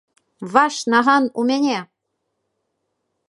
Ваш 0.53 0.79
наган 0.93 1.27
у 1.43 1.45
мяне! 1.49 1.77